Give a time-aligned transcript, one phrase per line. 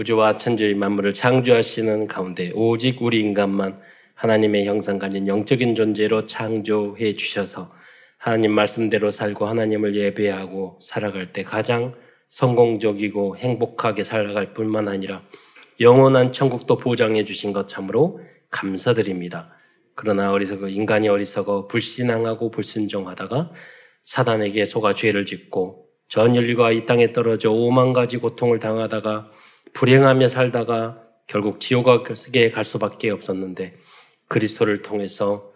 [0.00, 3.78] 우주와 천지의 만물을 창조하시는 가운데 오직 우리 인간만
[4.14, 7.70] 하나님의 형상 가진 영적인 존재로 창조해 주셔서
[8.16, 11.94] 하나님 말씀대로 살고 하나님을 예배하고 살아갈 때 가장
[12.28, 15.22] 성공적이고 행복하게 살아갈 뿐만 아니라
[15.80, 18.20] 영원한 천국도 보장해 주신 것 참으로
[18.50, 19.54] 감사드립니다.
[19.94, 23.52] 그러나 어리석어 인간이 어리석어 불신앙하고 불순종하다가
[24.00, 29.28] 사단에게 속아 죄를 짓고 전 인류가 이 땅에 떨어져 오만 가지 고통을 당하다가
[29.72, 33.76] 불행하며 살다가 결국 지옥에 갈 수밖에 없었는데
[34.28, 35.50] 그리스도를 통해서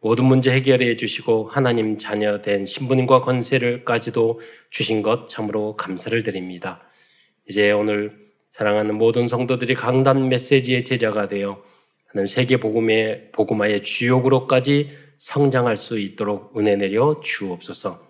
[0.00, 6.80] 모든 문제 해결해 주시고 하나님 자녀 된 신분과 권세를까지도 주신 것 참으로 감사를 드립니다.
[7.48, 8.16] 이제 오늘
[8.50, 11.62] 사랑하는 모든 성도들이 강단 메시지의 제자가 되어
[12.06, 18.04] 하는 세계 복음의 복음화의 주역으로까지 성장할 수 있도록 은혜 내려 주옵소서.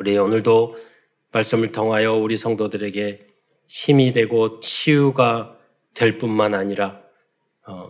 [0.00, 0.74] 우리 오늘도
[1.30, 3.31] 말씀을 통하여 우리 성도들에게
[3.72, 5.56] 힘이 되고 치유가
[5.94, 7.00] 될 뿐만 아니라
[7.66, 7.88] 어,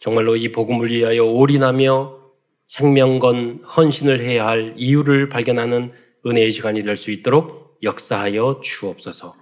[0.00, 2.18] 정말로 이 복음을 위하여 올인하며
[2.66, 5.92] 생명건 헌신을 해야 할 이유를 발견하는
[6.26, 9.36] 은혜의 시간이 될 수 있도록 역사하여 주옵소서.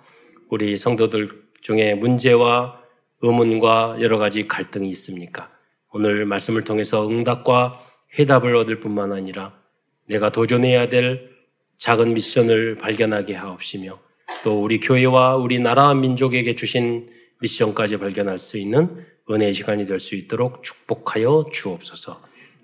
[0.50, 1.30] 우리 성도들
[1.62, 2.78] 중에 문제와
[3.22, 5.50] 의문과 여러 가지 갈등이 있습니까?
[5.92, 7.72] 오늘 말씀을 통해서 응답과
[8.18, 9.58] 해답을 얻을 뿐만 아니라
[10.06, 11.30] 내가 도전해야 될
[11.78, 13.98] 작은 미션을 발견하게 하옵시며
[14.42, 17.08] 또 우리 교회와 우리 나라 민족에게 주신
[17.40, 22.20] 미션까지 발견할 수 있는 은혜의 시간이 될 수 있도록 축복하여 주옵소서.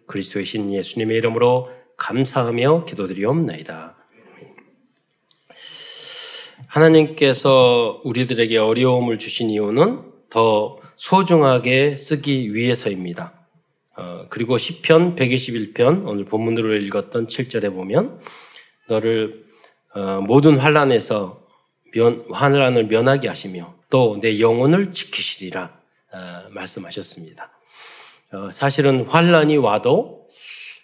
[0.06, 3.96] 그리스도의 신 예수님의 이름으로 감사하며 기도드리옵나이다.
[6.66, 13.34] 하나님께서 우리들에게 어려움을 주신 이유는 더 소중하게 쓰기 위해서입니다.
[13.96, 18.20] 어, 그리고 시편 121편 오늘 본문으로 읽었던 7절에 보면
[18.88, 19.44] 너를
[19.94, 21.39] 어, 모든 환란에서
[21.92, 25.80] 면, 환란을 면하게 하시며 또 내 영혼을 지키시리라
[26.12, 27.50] 어, 말씀하셨습니다.
[28.32, 30.26] 어, 사실은 환란이 와도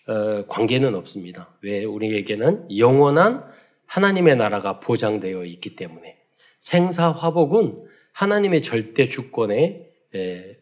[0.09, 1.53] 어, 관계는 없습니다.
[1.63, 3.49] 왜 우리에게는 영원한
[3.87, 6.19] 하나님의 나라가 보장되어 있기 때문에
[6.59, 10.57] 생사화복은 하나님의 절대 주권에 에,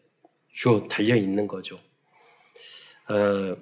[0.53, 1.77] 주 달려 있는 거죠.
[3.09, 3.55] 어,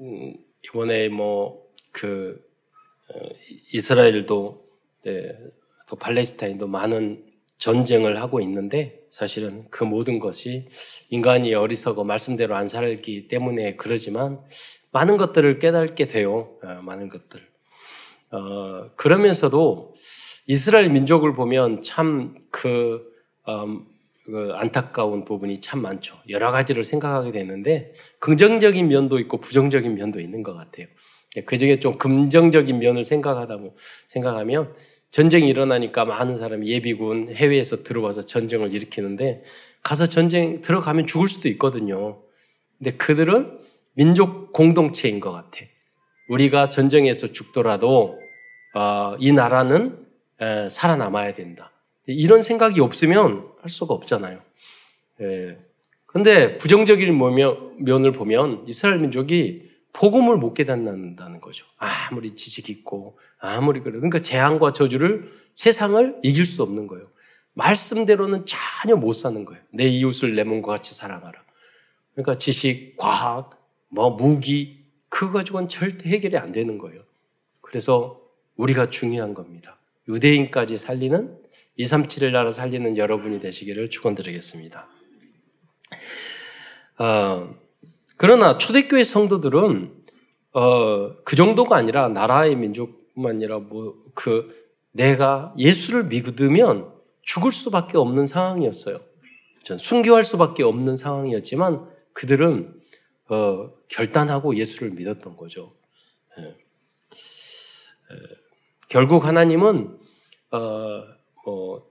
[0.00, 0.34] 음,
[0.64, 2.40] 이번에 뭐그
[3.08, 3.18] 어,
[3.72, 4.67] 이스라엘도
[5.04, 5.36] 네,
[5.88, 7.24] 또 팔레스타인도 많은
[7.58, 10.68] 전쟁을 하고 있는데 사실은 그 모든 것이
[11.10, 14.40] 인간이 어리석어 말씀대로 안 살기 때문에 그러지만
[14.92, 16.56] 많은 것들을 깨닫게 돼요.
[16.62, 17.46] 어, 많은 것들.
[18.30, 19.94] 어, 그러면서도
[20.46, 23.12] 이스라엘 민족을 보면 참그
[23.48, 23.86] 음,
[24.24, 26.16] 그 안타까운 부분이 참 많죠.
[26.28, 30.86] 여러 가지를 생각하게 되는데 긍정적인 면도 있고 부정적인 면도 있는 것 같아요.
[31.44, 33.58] 그 중에 좀 긍정적인 면을 생각하다
[34.06, 34.74] 생각하면
[35.10, 39.42] 전쟁이 일어나니까 많은 사람이 예비군 해외에서 들어와서 전쟁을 일으키는데
[39.82, 42.22] 가서 전쟁 들어가면 죽을 수도 있거든요.
[42.78, 43.58] 근데 그들은
[43.94, 45.60] 민족 공동체인 것 같아.
[46.28, 48.18] 우리가 전쟁에서 죽더라도
[48.74, 50.06] 어, 이 나라는
[50.40, 51.72] 에, 살아남아야 된다.
[52.06, 54.40] 이런 생각이 없으면 할 수가 없잖아요.
[55.20, 55.58] 예.
[56.06, 57.16] 근데 부정적인
[57.78, 61.66] 면을 보면 이스라엘 민족이 복음을 못 깨닫는다는 거죠.
[61.76, 63.92] 아무리 지식 있고 아무리 그래.
[63.92, 67.08] 그러니까 재앙과 저주를 세상을 이길 수 없는 거예요.
[67.54, 69.60] 말씀대로는 전혀 못 사는 거예요.
[69.72, 71.42] 내 이웃을 내 몸과 같이 사랑하라.
[72.14, 77.02] 그러니까 지식, 과학, 뭐 무기 그거 가지고는 절대 해결이 안 되는 거예요.
[77.60, 78.20] 그래서
[78.56, 79.78] 우리가 중요한 겁니다.
[80.08, 81.38] 유대인까지 살리는
[81.78, 84.88] 237을 나라 살리는 여러분이 되시기를 축원드리겠습니다.
[86.98, 87.54] 어,
[88.18, 89.94] 그러나 초대교회 성도들은
[90.52, 94.50] 어, 그 정도가 아니라 나라의 민족뿐만 아니라 뭐 그
[94.90, 96.92] 내가 예수를 믿으면
[97.22, 99.00] 죽을 수밖에 없는 상황이었어요.
[99.62, 102.76] 전 순교할 수밖에 없는 상황이었지만 그들은
[103.28, 105.72] 어, 결단하고 예수를 믿었던 거죠.
[106.36, 106.42] 예.
[106.46, 106.56] 예.
[108.88, 110.00] 결국 하나님은
[110.50, 111.04] 어,
[111.44, 111.88] 뭐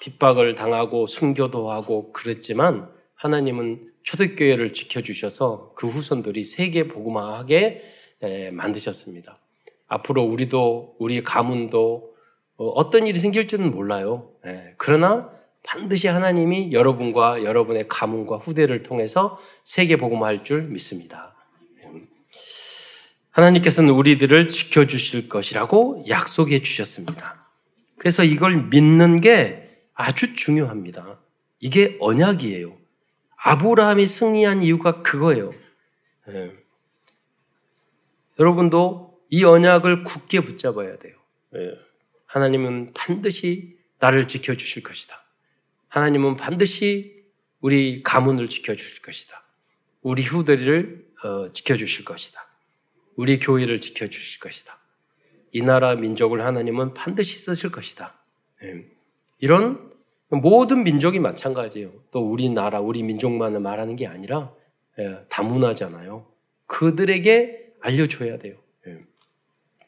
[0.00, 7.82] 핍박을 당하고 순교도 하고 그랬지만 하나님은 초대교회를 지켜주셔서 그 후손들이 세계 복음화하게
[8.52, 9.38] 만드셨습니다.
[9.86, 12.10] 앞으로 우리도 우리 가문도
[12.56, 14.32] 어, 어떤 일이 생길지는 몰라요.
[14.76, 15.30] 그러나
[15.62, 21.34] 반드시 하나님이 여러분과 여러분의 가문과 후대를 통해서 세계 복음화할 줄 믿습니다.
[23.30, 27.48] 하나님께서는 우리들을 지켜주실 것이라고 약속해 주셨습니다.
[27.96, 31.20] 그래서 이걸 믿는 게 아주 중요합니다.
[31.60, 32.79] 이게 언약이에요.
[33.42, 35.52] 아브라함이 승리한 이유가 그거예요.
[36.26, 36.52] 네.
[38.38, 41.16] 여러분도 이 언약을 굳게 붙잡아야 돼요.
[41.50, 41.74] 네.
[42.26, 45.22] 하나님은 반드시 나를 지켜주실 것이다.
[45.88, 47.24] 하나님은 반드시
[47.60, 49.42] 우리 가문을 지켜주실 것이다.
[50.02, 52.46] 우리 후대를 어, 지켜주실 것이다.
[53.16, 54.78] 우리 교회를 지켜주실 것이다.
[55.52, 58.14] 이 나라 민족을 하나님은 반드시 쓰실 것이다.
[58.62, 58.86] 예.
[59.38, 59.89] 이런
[60.30, 61.90] 모든 민족이 마찬가지예요.
[62.10, 64.52] 또 우리나라, 우리 민족만을 말하는 게 아니라
[64.98, 66.26] 예, 다문화잖아요.
[66.66, 68.54] 그들에게 알려줘야 돼요.
[68.86, 68.98] 예.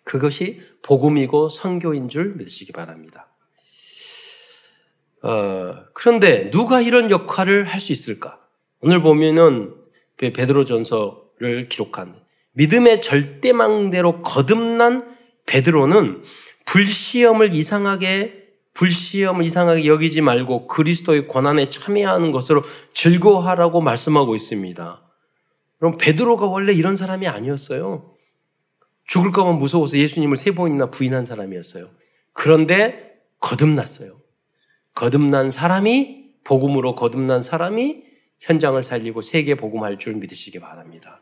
[0.04, 3.28] 그것이 복음이고 선교인 줄 믿으시기 바랍니다.
[5.22, 8.40] 어, 그런데 누가 이런 역할을 할 수 있을까?
[8.80, 9.74] 오늘 보면은
[10.16, 12.16] 베드로 전서를 기록한
[12.52, 15.16] 믿음의 절대망대로 거듭난
[15.46, 16.22] 베드로는
[16.66, 18.41] 불시험을 이상하게
[18.74, 22.62] 불시험을 이상하게 여기지 말고 그리스도의 권한에 참여하는 것으로
[22.94, 25.02] 즐거워하라고 말씀하고 있습니다.
[25.78, 28.14] 그럼 베드로가 원래 이런 사람이 아니었어요.
[29.06, 31.90] 죽을까봐 무서워서 예수님을 세 번이나 부인한 사람이었어요.
[32.32, 34.20] 그런데 거듭났어요.
[34.94, 38.04] 거듭난 사람이 복음으로 거듭난 사람이
[38.40, 41.20] 현장을 살리고 세계 복음할 줄 믿으시기 바랍니다.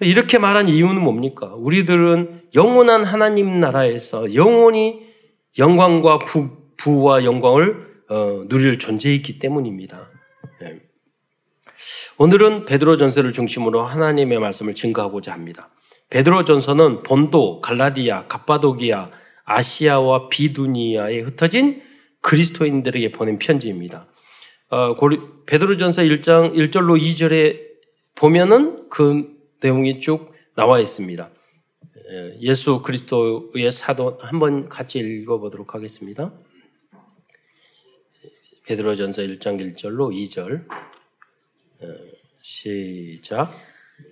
[0.00, 1.54] 이렇게 말한 이유는 뭡니까?
[1.54, 5.08] 우리들은 영원한 하나님 나라에서 영원히
[5.56, 10.08] 영광과 부, 부와 영광을 어, 누릴 존재이기 때문입니다.
[10.60, 10.80] 네.
[12.18, 15.70] 오늘은 베드로 전서를 중심으로 하나님의 말씀을 증거하고자 합니다.
[16.10, 19.10] 베드로 전서는 본도, 갈라디아, 갑바도기아,
[19.44, 21.82] 아시아와 비두니아에 흩어진
[22.20, 24.06] 그리스도인들에게 보낸 편지입니다.
[24.70, 24.94] 어,
[25.46, 27.68] 베드로전서 1장 1절로 2절에
[28.14, 29.28] 보면은 그
[29.62, 31.30] 내용이 쭉 나와 있습니다.
[32.40, 36.32] 예수 그리스도의 사도 한번 같이 읽어보도록 하겠습니다.
[38.64, 40.66] 베드로전서 1장 1절로 2절
[42.42, 43.50] 시작.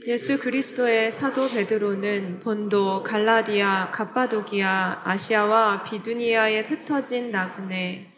[0.07, 8.16] 예수 그리스도의 사도 베드로는 본도, 갈라디아, 갑바도기아, 아시아와 비두니아에 흩어진 나그네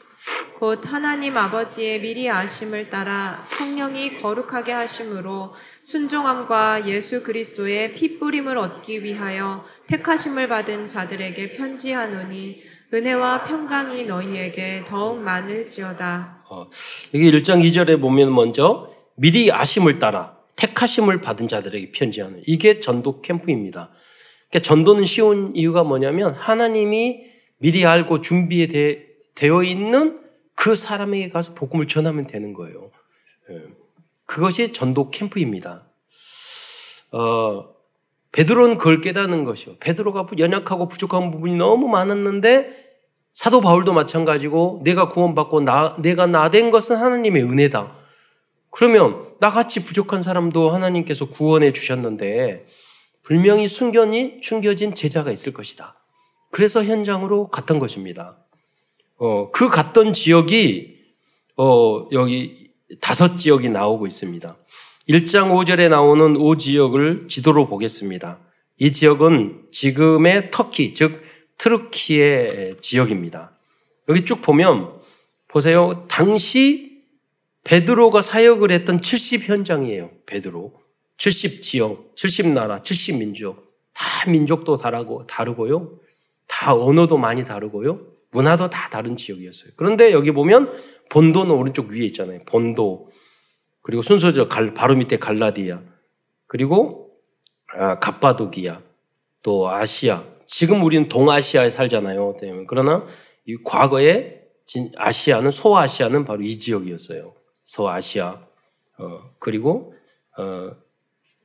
[0.58, 9.64] 곧 하나님 아버지의 미리 아심을 따라 성령이 거룩하게 하심으로 순종함과 예수 그리스도의 핏뿌림을 얻기 위하여
[9.86, 12.60] 택하심을 받은 자들에게 편지하노니
[12.92, 16.44] 은혜와 평강이 너희에게 더욱 많을지어다.
[16.50, 16.68] 어,
[17.14, 23.90] 여기 1장 2절에 보면 먼저 미리 아심을 따라 택하심을 받은 자들에게 편지하는 이게 전도 캠프입니다.
[24.50, 27.20] 그러니까 전도는 쉬운 이유가 뭐냐면 하나님이
[27.58, 28.62] 미리 알고 준비
[29.38, 30.20] 되어 있는
[30.56, 32.90] 그 사람에게 가서 복음을 전하면 되는 거예요.
[33.50, 33.62] 예.
[34.26, 35.84] 그것이 전도 캠프입니다.
[37.12, 37.68] 어,
[38.32, 39.76] 베드로는 그걸 깨닫는 것이요.
[39.78, 42.88] 베드로가 연약하고 부족한 부분이 너무 많았는데
[43.32, 47.96] 사도 바울도 마찬가지고 내가 구원받고 나, 내가 나 된 것은 하나님의 은혜다.
[48.70, 52.64] 그러면 나같이 부족한 사람도 하나님께서 구원해 주셨는데
[53.22, 55.94] 분명히 숨겨니 숨겨진 제자가 있을 것이다.
[56.50, 58.36] 그래서 현장으로 갔던 것입니다.
[59.18, 60.96] 어, 그 갔던 지역이
[61.56, 62.70] 어, 여기
[63.00, 64.56] 다섯 지역이 나오고 있습니다.
[65.08, 68.38] 1장 5절에 나오는 5지역을 지도로 보겠습니다.
[68.78, 71.22] 이 지역은 지금의 터키, 즉
[71.58, 73.52] 트르키의 지역입니다.
[74.08, 75.00] 여기 쭉 보면
[75.48, 76.06] 보세요.
[76.08, 77.02] 당시
[77.64, 80.10] 베드로가 사역을 했던 70 현장이에요.
[80.26, 80.72] 베드로.
[81.16, 83.74] 70 지역, 70 나라, 70 민족.
[83.92, 85.98] 다 민족도 다르고, 다르고요.
[86.46, 88.17] 다 언어도 많이 다르고요.
[88.30, 89.72] 문화도 다 다른 지역이었어요.
[89.76, 90.72] 그런데 여기 보면
[91.10, 92.40] 본도는 오른쪽 위에 있잖아요.
[92.46, 93.08] 본도.
[93.82, 94.48] 그리고 순서죠.
[94.48, 95.80] 바로 밑에 갈라디아.
[96.46, 97.10] 그리고
[97.74, 98.82] 아, 갑바도기아.
[99.42, 100.24] 또 아시아.
[100.46, 102.36] 지금 우리는 동아시아에 살잖아요.
[102.66, 103.06] 그러나
[103.46, 104.42] 이 과거에
[104.96, 107.34] 아시아는 소아시아는 바로 이 지역이었어요.
[107.64, 108.46] 서아시아
[108.98, 109.94] 어, 그리고
[110.38, 110.72] 어,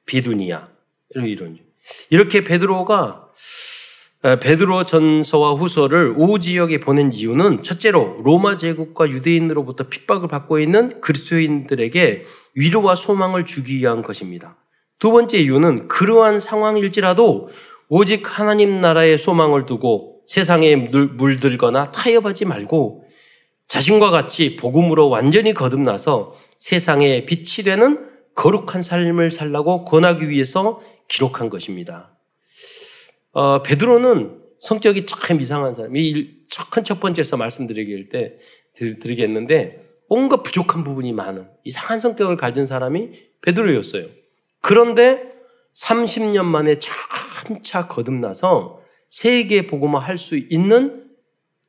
[0.06, 0.70] 비두니아
[1.10, 1.60] 이런 이런
[2.10, 3.32] 이렇게 베드로가 어,
[4.24, 12.22] 베드로 전서와 후서를 오 지역에 보낸 이유는 첫째로 로마 제국과 유대인으로부터 핍박을 받고 있는 그리스도인들에게
[12.56, 14.56] 위로와 소망을 주기 위한 것입니다.
[14.98, 17.50] 두 번째 이유는 그러한 상황일지라도
[17.90, 23.04] 오직 하나님 나라의 소망을 두고 세상에 물들거나 타협하지 말고
[23.68, 32.13] 자신과 같이 복음으로 완전히 거듭나서 세상에 빛이 되는 거룩한 삶을 살라고 권하기 위해서 기록한 것입니다.
[33.34, 35.96] 어, 베드로는 성격이 참 이상한 사람.
[35.96, 38.38] 이첫 번째에서 말씀드리길 때
[38.76, 43.12] 드리겠는데 온갖 부족한 부분이 많은 이상한 성격을 가진 사람이
[43.42, 44.08] 베드로였어요.
[44.62, 45.34] 그런데
[45.76, 51.12] 30년 만에 참차 거듭나서 세계 복음화 할 수 있는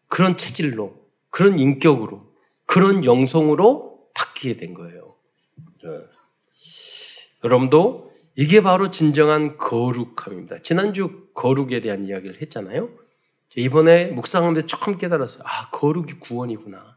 [0.08, 0.94] 그런 체질로
[1.30, 2.22] 그런 인격으로,
[2.66, 5.16] 그런 영성으로 바뀌게 된 거예요.
[5.82, 5.90] 네.
[7.42, 10.62] 여러분도 이게 바로 진정한 거룩함입니다.
[10.62, 12.90] 지난주 거룩에 대한 이야기를 했잖아요.
[13.56, 15.42] 이번에 묵상하면서 처음 깨달았어요.
[15.44, 16.96] 아, 거룩이 구원이구나.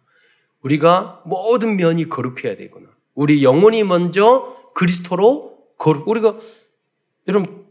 [0.63, 2.89] 우리가 모든 면이 거룩해야 되구나.
[3.13, 6.37] 우리 영혼이 먼저 그리스도로 거룩, 우리가,
[7.27, 7.67] 여러분,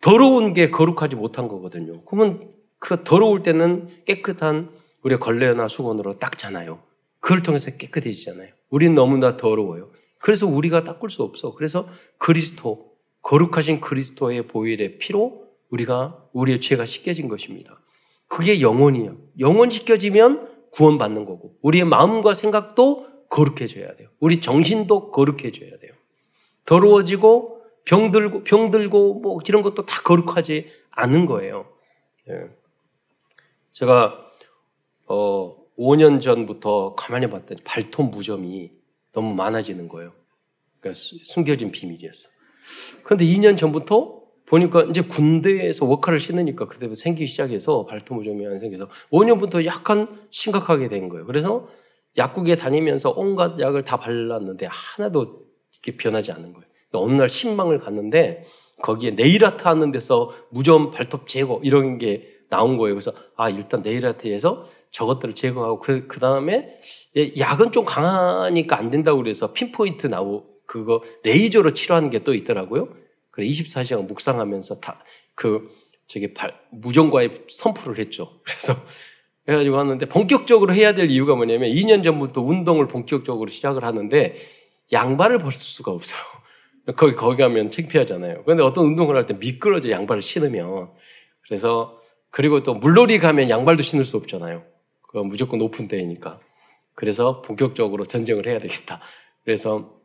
[0.00, 2.02] 더러운 게 거룩하지 못한 거거든요.
[2.04, 6.82] 그러면 그 더러울 때는 깨끗한 우리가 걸레나 수건으로 닦잖아요.
[7.20, 8.50] 그걸 통해서 깨끗해지잖아요.
[8.70, 9.90] 우리는 너무나 더러워요.
[10.18, 11.54] 그래서 우리가 닦을 수 없어.
[11.54, 12.93] 그래서 그리스도,
[13.24, 17.80] 거룩하신 그리스도의 보혈의 피로 우리가, 우리의 죄가 씻겨진 것입니다.
[18.28, 19.16] 그게 영혼이에요.
[19.40, 24.08] 영혼 씻겨지면 구원받는 거고, 우리의 마음과 생각도 거룩해져야 돼요.
[24.20, 25.92] 우리 정신도 거룩해져야 돼요.
[26.66, 31.66] 더러워지고 병들고 병들고 뭐 이런 것도 다 거룩하지 않은 거예요.
[32.28, 32.48] 예.
[33.72, 34.20] 제가
[35.06, 38.70] 어 5년 전부터 가만히 봤더니 발톱 무좀이
[39.12, 40.12] 너무 많아지는 거예요.
[40.80, 42.33] 그러니까 숨겨진 비밀이었어.
[43.02, 48.88] 그런데 2년 전부터 보니까 이제 군대에서 워카를 신으니까 그때부터 생기기 시작해서 발톱 무좀이 안 생겨서
[49.10, 51.24] 5년부터 약간 심각하게 된 거예요.
[51.26, 51.66] 그래서
[52.16, 56.68] 약국에 다니면서 온갖 약을 다 발랐는데 하나도 이렇게 변하지 않는 거예요.
[56.90, 58.42] 그러니까 어느 날 신망을 갔는데
[58.82, 62.94] 거기에 네일아트 하는 데서 무좀 발톱 제거 이런 게 나온 거예요.
[62.94, 66.78] 그래서 아 일단 네일아트에서 저것들을 제거하고 그, 그 다음에
[67.38, 72.88] 약은 좀 강하니까 안 된다고 그래서 핀포인트 나오 그거 레이저로 치료하는 게 또 있더라고요.
[73.30, 75.00] 그래 24시간 묵상하면서 다
[75.36, 75.66] 그
[76.06, 78.40] 저기 발, 무정과의 선포를 했죠.
[78.44, 78.74] 그래서
[79.46, 84.34] 그래가지고 하는데 본격적으로 해야 될 이유가 뭐냐면 2년 전부터 운동을 본격적으로 시작을 하는데
[84.92, 86.20] 양발을 벗을 수가 없어요.
[86.96, 88.44] 거기, 거기 가면 창피하잖아요.
[88.44, 90.90] 근데 어떤 운동을 할 때 미끄러져 양발을 신으면.
[91.48, 91.98] 그래서,
[92.30, 94.64] 그리고 또 물놀이 가면 양발도 신을 수 없잖아요.
[95.02, 96.40] 그건 무조건 높은 데이니까.
[96.94, 99.00] 그래서 본격적으로 전쟁을 해야 되겠다.
[99.44, 100.00] 그래서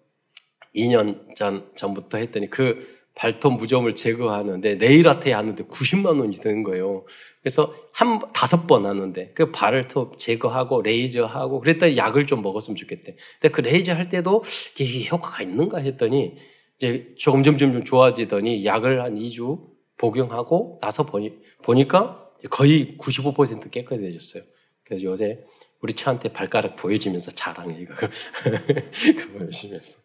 [0.76, 7.06] 2년 전, 전부터 했더니 그 발톱 무좀을 제거하는데 네일 아트에 하는데 90만 원이 드는 거예요.
[7.42, 13.18] 그래서 한 다섯 번 하는데 그 발톱 제거하고 레이저하고 그랬더니 약을 좀 먹었으면 좋겠대.
[13.42, 14.44] 근데 그 레이저 할 때도
[14.80, 16.36] 이게 효과가 있는가 했더니
[16.78, 24.44] 이제 점점 점점 좋아지더니 약을 한 2주 복용하고 나서 보니 보니까 거의 95% 깨끗해졌어요.
[24.86, 25.44] 그래서 요새
[25.82, 27.94] 우리 차한테 발가락 보여지면서 자랑해 이거
[29.42, 29.98] 열심히 했어.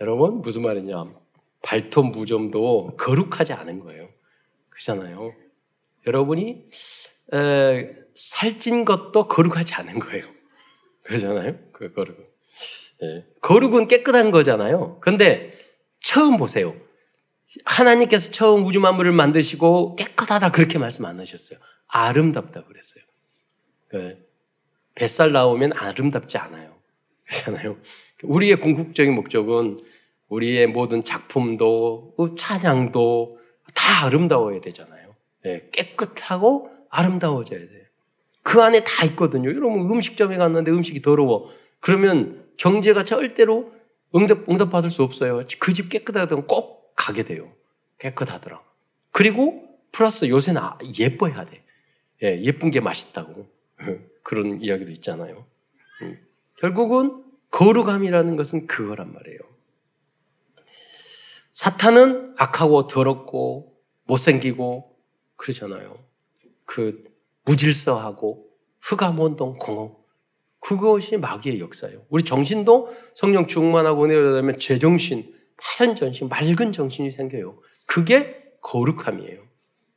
[0.00, 1.12] 여러분 무슨 말이냐?
[1.62, 4.08] 발톱 무좀도 거룩하지 않은 거예요.
[4.70, 5.34] 그렇잖아요.
[6.06, 6.68] 여러분이
[7.34, 10.26] 에, 살찐 것도 거룩하지 않은 거예요.
[11.02, 11.58] 그러잖아요.
[11.72, 12.26] 그 거룩은.
[13.02, 13.26] 예.
[13.40, 15.00] 거룩은 깨끗한 거잖아요.
[15.00, 15.52] 근데
[16.00, 16.74] 처음 보세요.
[17.64, 21.58] 하나님께서 처음 우주 만물을 만드시고 깨끗하다 그렇게 말씀 안 하셨어요.
[21.86, 23.04] 아름답다 그랬어요.
[23.94, 24.18] 예.
[24.94, 26.76] 뱃살 나오면 아름답지 않아요.
[27.24, 27.76] 그렇잖아요.
[28.22, 29.80] 우리의 궁극적인 목적은
[30.28, 33.38] 우리의 모든 작품도 찬양도
[33.74, 35.14] 다 아름다워야 되잖아요.
[35.44, 37.80] 네, 깨끗하고 아름다워져야 돼요.
[38.42, 39.48] 그 안에 다 있거든요.
[39.50, 41.50] 여러분 음식점에 갔는데 음식이 더러워.
[41.80, 43.72] 그러면 경제가 절대로
[44.14, 45.42] 응답, 응답 받을 수 없어요.
[45.58, 47.52] 그 집 깨끗하다면 꼭 가게 돼요.
[47.98, 48.60] 깨끗하더라.
[49.12, 51.62] 그리고 플러스 요새는 아, 예뻐야 돼.
[52.22, 53.46] 예, 예쁜 게 맛있다고.
[54.22, 55.44] 그런 이야기도 있잖아요.
[56.02, 56.18] 음.
[56.58, 59.38] 결국은 거룩함이라는 것은 그거란 말이에요.
[61.52, 64.96] 사탄은 악하고 더럽고 못생기고
[65.36, 65.98] 그러잖아요.
[66.64, 67.04] 그
[67.44, 68.46] 무질서하고
[68.80, 70.00] 흑암원동 공허.
[70.60, 72.02] 그것이 마귀의 역사예요.
[72.10, 77.58] 우리 정신도 성령 충만하고 내려다면 제정신, 파란 정신, 맑은 정신이 생겨요.
[77.86, 79.40] 그게 거룩함이에요.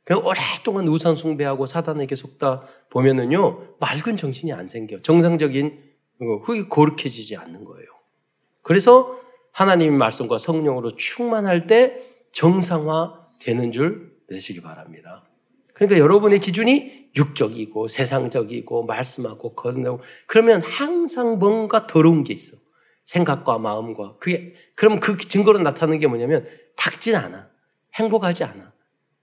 [0.04, 4.98] 그냥 오랫동안 우상 숭배하고 사단에게 속다 보면은요, 맑은 정신이 안 생겨.
[5.00, 5.80] 정상적인,
[6.18, 7.86] 그게 거룩해지지 않는 거예요.
[8.62, 9.20] 그래서
[9.52, 11.98] 하나님의 말씀과 성령으로 충만할 때
[12.32, 15.24] 정상화 되는 줄 믿으시기 바랍니다.
[15.74, 22.56] 그러니까 여러분의 기준이 육적이고 세상적이고 말씀하고 거듭나고 그러면 항상 뭔가 더러운 게 있어.
[23.04, 27.48] 생각과 마음과 그게 그럼 그 증거로 나타나는 게 뭐냐면 밝진 않아.
[27.94, 28.72] 행복하지 않아.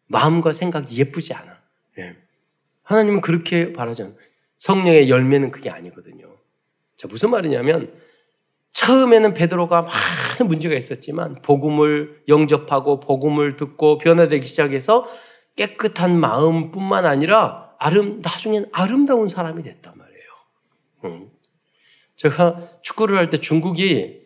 [0.07, 1.57] 마음과 생각이 예쁘지 않아.
[2.00, 2.15] 예.
[2.83, 4.15] 하나님은 그렇게 않아.
[4.60, 6.38] 성령의 열매는 그게 아니거든요.
[7.01, 7.91] 자, 무슨 말이냐면
[8.74, 15.08] 처음에는 베드로가 많은 문제가 있었지만 복음을 영접하고 복음을 듣고 변화되기 시작해서
[15.55, 20.29] 깨끗한 마음뿐만 아니라 아름 나중엔 아름다운 사람이 됐단 말이에요.
[21.05, 21.31] 음.
[22.17, 24.22] 제가 축구를 할 때 중국이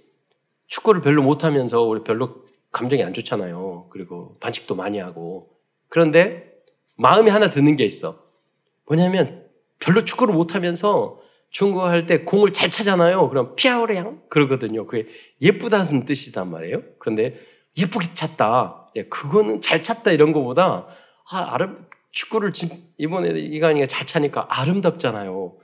[0.68, 3.88] 축구를 별로 못하면서 우리 별로 감정이 안 좋잖아요.
[3.90, 5.50] 그리고 반칙도 많이 하고
[5.88, 6.52] 그런데
[6.96, 8.22] 마음이 하나 드는 게 있어.
[8.86, 9.48] 뭐냐면
[9.80, 11.24] 별로 축구를 못하면서
[11.56, 13.30] 중국할 때 공을 잘 차잖아요.
[13.30, 14.86] 그럼 피아오레양 그러거든요.
[14.86, 15.08] 그게
[15.42, 16.82] 예쁘다는 뜻이단 말이에요.
[17.00, 17.40] 근데
[17.78, 18.90] 예쁘게 찼다.
[18.98, 20.86] 예, 그거는 잘 찼다 이런 거보다
[21.32, 22.52] 아, 아름 축구를
[22.98, 25.56] 이번에 이간이가 잘 차니까 아름답잖아요.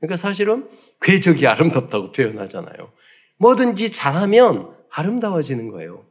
[0.00, 0.66] 그러니까 사실은
[1.02, 2.90] 궤적이 아름답다고 표현하잖아요.
[3.36, 6.06] 뭐든지 잘하면 아름다워지는 거예요.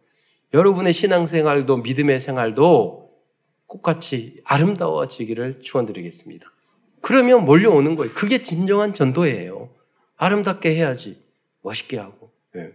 [0.54, 3.10] 여러분의 신앙생활도 믿음의 생활도
[3.68, 6.53] 똑같이 아름다워지기를 축원드리겠습니다.
[7.04, 8.14] 그러면 몰려오는 거예요.
[8.14, 9.70] 그게 진정한 전도예요.
[10.16, 11.22] 아름답게 해야지.
[11.62, 12.32] 멋있게 하고.
[12.54, 12.72] 네.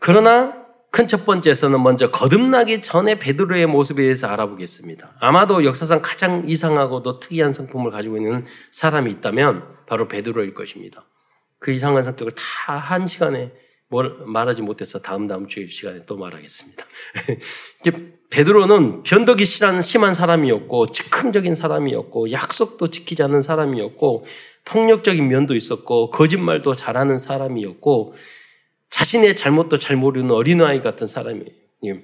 [0.00, 5.14] 그러나 큰 첫 번째에서는 먼저 거듭나기 전에 베드로의 모습에 대해서 알아보겠습니다.
[5.20, 11.04] 아마도 역사상 가장 이상하고도 특이한 성품을 가지고 있는 사람이 있다면 바로 베드로일 것입니다.
[11.58, 13.52] 그 이상한 성격을 다 한 시간에
[13.88, 16.84] 말하지 못해서 다음 다음 주의 시간에 또 말하겠습니다.
[18.30, 24.24] 베드로는 변덕이 심한 사람이었고 즉흥적인 사람이었고 약속도 지키지 않는 사람이었고
[24.64, 28.14] 폭력적인 면도 있었고 거짓말도 잘하는 사람이었고
[28.90, 32.00] 자신의 잘못도 잘 모르는 어린아이 같은 사람이에요.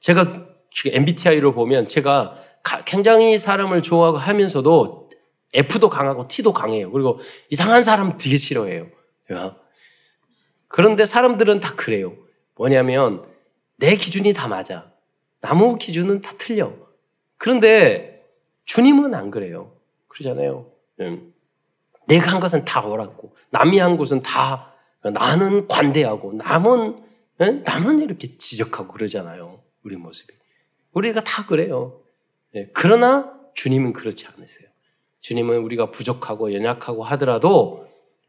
[0.00, 2.36] 제가 지금 MBTI로 보면 제가
[2.86, 5.10] 굉장히 사람을 좋아하고 하면서도
[5.52, 6.90] F도 강하고 T도 강해요.
[6.90, 7.18] 그리고
[7.50, 8.88] 이상한 사람 되게 싫어해요.
[10.76, 12.14] 그런데 사람들은 다 그래요.
[12.54, 13.24] 뭐냐면
[13.76, 14.92] 내 기준이 다 맞아.
[15.40, 16.70] 나무 기준은 다 틀려.
[17.38, 18.22] 그런데
[18.66, 19.72] 주님은 안 그래요.
[20.08, 20.70] 그러잖아요.
[21.00, 21.32] 음.
[22.08, 26.98] 내가 한 것은 다 옳았고 남이 한 것은 다 나는 관대하고 남은
[27.64, 29.62] 남은 이렇게 지적하고 그러잖아요.
[29.82, 30.30] 우리 모습이.
[30.92, 32.02] 우리가 다 그래요.
[32.54, 34.68] 예, 그러나 주님은 그렇지 않으세요.
[35.20, 37.86] 주님은 우리가 부족하고 연약하고 하더라도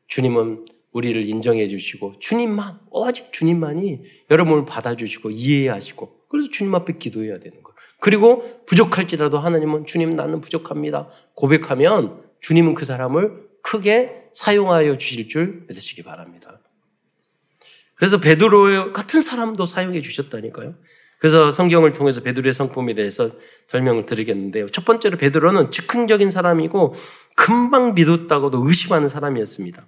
[0.07, 4.01] 주님은 우리를 인정해 주시고 주님만 오직 주님만이
[4.31, 7.77] 여러분을 받아주시고 이해하시고 그래서 주님 앞에 기도해야 되는 거예요.
[7.99, 11.09] 그리고 부족할지라도 하나님은 주님 나는 부족합니다.
[11.35, 16.59] 고백하면 주님은 그 사람을 크게 사용하여 주실 줄 믿으시기 바랍니다.
[17.95, 20.75] 그래서 베드로 같은 사람도 사용해 주셨다니까요.
[21.19, 23.31] 그래서 성경을 통해서 베드로의 성품에 대해서
[23.67, 24.67] 설명을 드리겠는데요.
[24.67, 26.93] 첫 번째로 베드로는 즉흥적인 사람이고
[27.35, 29.85] 금방 믿었다고도 의심하는 사람이었습니다.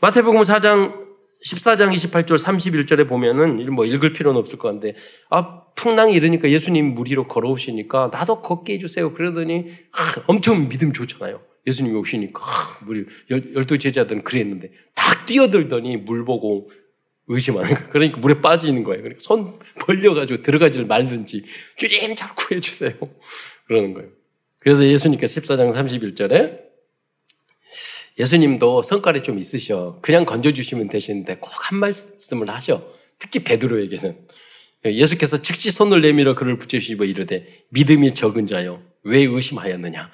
[0.00, 1.06] 마태복음 4장
[1.44, 4.94] 14장 28절 31절에 보면은 뭐 읽을 필요는 없을 것 같은데
[5.30, 9.12] 아 풍랑이 이러니까 예수님 무리로 걸어오시니까 나도 걷게 해주세요.
[9.14, 11.40] 그러더니 아, 엄청 믿음 좋잖아요.
[11.66, 16.70] 예수님이 오시니까 아, 우리 열두 제자들은 그랬는데 딱 뛰어들더니 물 보고
[17.28, 17.88] 의심하는 거예요.
[17.90, 19.02] 그러니까 물에 빠지는 거예요.
[19.02, 21.44] 그러니까 손 벌려가지고 들어가지를 말든지
[21.76, 22.92] 주님 잘 구해주세요.
[23.66, 24.10] 그러는 거예요.
[24.60, 26.65] 그래서 예수님께서 14장 31절에
[28.18, 29.98] 예수님도 성깔이 좀 있으셔.
[30.02, 32.82] 그냥 건져주시면 되시는데 꼭 한 말씀을 하셔.
[33.18, 34.16] 특히 베드로에게는.
[34.86, 38.82] 예수께서 즉시 손을 내밀어 그를 붙이시고 이르되 믿음이 적은 자요.
[39.02, 40.10] 왜 의심하였느냐.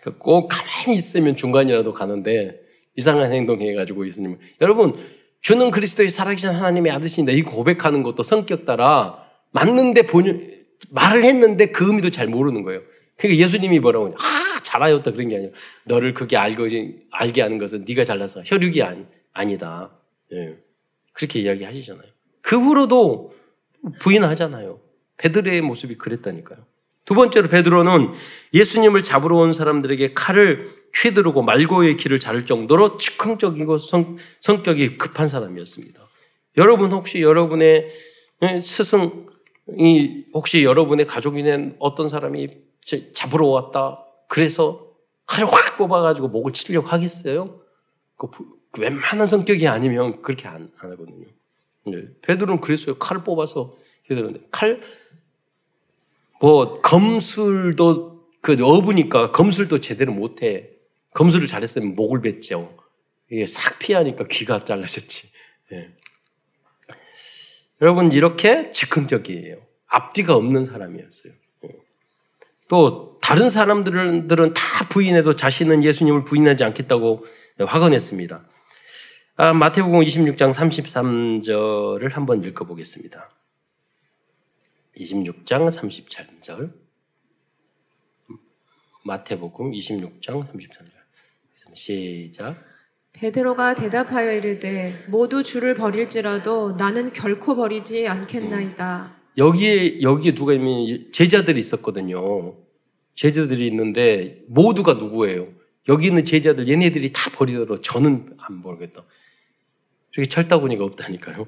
[0.00, 2.58] 그러니까 꼭 가만히 있으면 중간이라도 가는데
[2.96, 4.94] 이상한 행동 해가지고 예수님 여러분
[5.40, 7.32] 주는 그리스도의 살아계신 하나님의 아들이신다.
[7.32, 10.50] 이 고백하는 것도 성격 따라 맞는데 본인
[10.90, 12.80] 말을 했는데 그 의미도 잘 모르는 거예요.
[13.16, 14.16] 그러니까 예수님이 뭐라고 하냐.
[14.68, 15.52] 아, 잘하였다 그런 게 아니라
[15.84, 16.66] 너를 그게 알고
[17.10, 19.90] 알게 하는 것은 네가 잘나서 혈육이 아니, 아니다.
[20.32, 20.58] 예.
[21.12, 22.06] 그렇게 이야기하시잖아요.
[22.42, 23.32] 그 후로도
[24.00, 24.80] 부인하잖아요.
[25.16, 26.58] 베드로의 모습이 그랬다니까요.
[27.04, 28.12] 두 번째로 베드로는
[28.52, 36.00] 예수님을 잡으러 온 사람들에게 칼을 휘두르고 말고의 길을 자를 정도로 즉흥적이고 성, 성격이 급한 사람이었습니다.
[36.58, 37.88] 여러분 혹시 여러분의
[38.42, 42.48] 예, 스승이 혹시 여러분의 가족이 된 어떤 사람이
[43.14, 44.92] 잡으러 왔다 그래서
[45.26, 47.60] 칼을 확 뽑아가지고 목을 치려고 하겠어요?
[48.16, 48.28] 그
[48.78, 51.26] 웬만한 성격이 아니면 그렇게 안, 안 하거든요.
[52.22, 52.96] 베드로는 그랬어요.
[52.98, 53.74] 칼을 뽑아서
[54.10, 54.80] 해드렸는데 칼
[56.40, 60.70] 뭐 검술도 그 어부니까 검술도 제대로 못해.
[61.14, 62.76] 검술을 잘했으면 목을 뱉죠.
[63.30, 65.30] 이게 싹 피하니까 귀가 잘라졌지.
[65.72, 65.90] 예.
[67.82, 69.56] 여러분 이렇게 즉흥적이에요.
[69.86, 71.32] 앞뒤가 없는 사람이었어요.
[72.68, 72.78] 예.
[72.78, 77.24] 또 다른 사람들은 다 부인해도 자신은 예수님을 부인하지 않겠다고
[77.58, 78.46] 확언했습니다.
[79.36, 83.30] 아, 마태복음 26장 33절을 한번 읽어보겠습니다.
[84.96, 86.72] 26장 33절.
[89.04, 90.88] 마태복음 26장 33절.
[91.74, 92.56] 시작.
[93.12, 99.17] 베드로가 대답하여 이르되 모두 주를 버릴지라도 나는 결코 버리지 않겠나이다.
[99.38, 99.44] 음.
[99.44, 102.56] 여기에 여기에 누가 있면 제자들이 있었거든요.
[103.14, 105.48] 제자들이 있는데 모두가 누구예요?
[105.88, 109.04] 여기 있는 제자들 얘네들이 다 버리더라도 저는 안 버리겠다.
[110.14, 111.46] 이렇게 철다구니가 없다니까요.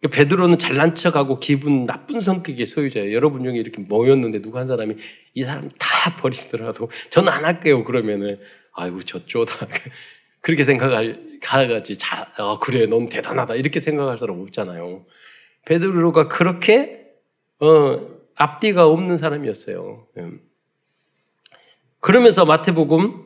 [0.00, 3.14] 그러니까 베드로는 잘난 척하고 기분 나쁜 성격의 소유자예요.
[3.14, 4.96] 여러분 중에 이렇게 모였는데 누구 한 사람이
[5.34, 7.84] 이 사람 다 버리더라도 저는 안 할게요.
[7.84, 8.40] 그러면은
[8.72, 9.66] 아이고 저쩌다
[10.40, 15.06] 그렇게 생각하지 잘 아, 그래 넌 대단하다 이렇게 생각할 사람 없잖아요.
[15.64, 17.05] 베드로가 그렇게
[17.60, 18.00] 어,
[18.34, 20.06] 앞뒤가 없는 사람이었어요.
[20.18, 20.40] 음.
[22.00, 23.24] 그러면서 마태복음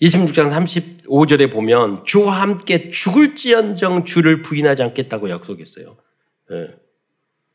[0.00, 5.96] 26장 35절에 보면 주와 함께 죽을지언정 주를 부인하지 않겠다고 약속했어요.
[6.52, 6.76] 예.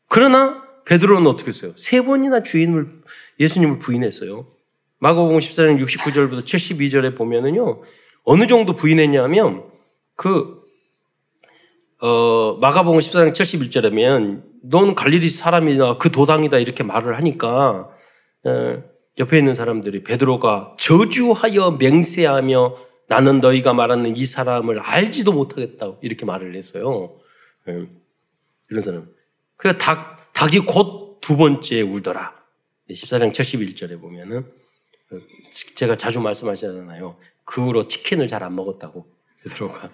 [0.08, 1.72] 그러나 베드로는 어떻게 했어요?
[1.76, 2.88] 세 번이나 주인을
[3.38, 4.46] 예수님을 부인했어요.
[4.98, 7.82] 마가복음 14장 69절부터 72절에 보면은요.
[8.24, 9.64] 어느 정도 부인했냐면
[10.16, 10.57] 그
[12.00, 17.90] 어, 마가복음 14장 71절에면 넌 갈릴리 사람이다 그 도당이다 이렇게 말을 하니까
[18.44, 18.82] 어,
[19.18, 22.76] 옆에 있는 사람들이 베드로가 저주하여 맹세하며
[23.08, 27.18] 나는 너희가 말하는 이 사람을 알지도 못하겠다고 이렇게 말을 했어요.
[27.68, 27.86] 예,
[28.70, 29.08] 이런 사람.
[29.56, 32.34] 그래 닭 닭이 곧 두 번째 울더라.
[32.90, 34.38] 14장 71절에 보면은
[35.10, 35.20] 어,
[35.74, 37.18] 제가 자주 말씀하시잖아요.
[37.44, 39.06] 그 후로 치킨을 잘 안 먹었다고
[39.44, 39.90] 베드로가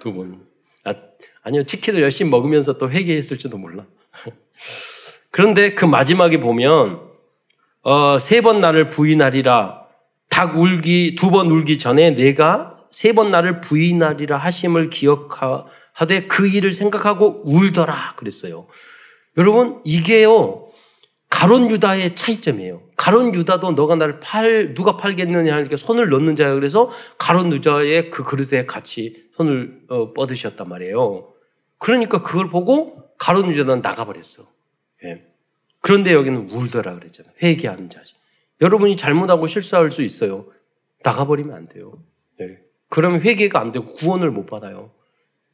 [0.00, 0.49] 두 번.
[0.84, 0.94] 아,
[1.42, 3.86] 아니요 치킨을 열심히 먹으면서 또 회개했을지도 몰라.
[5.30, 7.00] 그런데 그 마지막에 보면
[7.82, 9.80] 어, 세 번 나를 부인하리라.
[10.28, 16.72] 닭 울기 두 번 울기 전에 내가 세 번 나를 부인하리라 하심을 기억하되 그 일을
[16.72, 18.66] 생각하고 울더라 그랬어요.
[19.36, 20.66] 여러분 이게요
[21.40, 22.82] 가론 유다의 차이점이에요.
[22.98, 28.24] 가론 유다도 너가 나를 팔 누가 팔겠느냐 하니까 손을 넣는 자야 그래서 가론 유다의 그
[28.24, 31.32] 그릇에 같이 손을 어, 뻗으셨단 말이에요.
[31.78, 34.46] 그러니까 그걸 보고 가론 유다는 나가버렸어.
[35.04, 35.24] 예.
[35.80, 37.32] 그런데 여기는 울더라 그랬잖아요.
[37.42, 38.12] 회개하는 자지.
[38.60, 40.44] 여러분이 잘못하고 실수할 수 있어요.
[41.02, 42.04] 나가버리면 안 돼요.
[42.38, 42.58] 네.
[42.90, 44.90] 그러면 회개가 안 되고 구원을 못 받아요.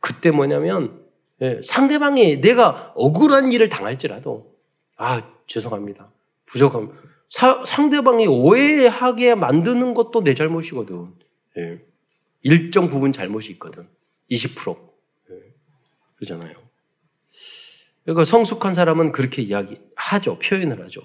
[0.01, 1.01] 그때 뭐냐면
[1.43, 4.53] 예, 상대방이 내가 억울한 일을 당할지라도
[4.97, 6.11] 아 죄송합니다.
[6.47, 6.93] 부족함.
[7.29, 11.13] 사, 상대방이 오해하게 만드는 것도 내 잘못이거든.
[11.59, 11.81] 예.
[12.43, 13.89] 일정 부분 잘못이 있거든.
[14.31, 14.77] 20%.
[15.31, 15.35] 예.
[16.17, 16.55] 그러잖아요.
[18.05, 20.39] 그러니까 성숙한 사람은 그렇게 이야기하죠.
[20.39, 21.03] 표현을 하죠.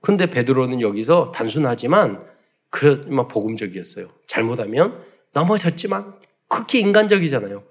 [0.00, 2.24] 근데 베드로는 여기서 단순하지만
[2.70, 4.08] 그렇지만 복음적이었어요.
[4.26, 6.14] 잘못하면 넘어졌지만
[6.48, 7.64] 극히 인간적이잖아요.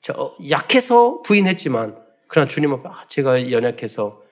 [0.00, 1.96] 저 약해서 부인했지만
[2.28, 4.25] 그러나 주님은 아, 제가 연약해서 예,